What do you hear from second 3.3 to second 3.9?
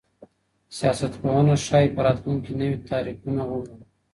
ومومي.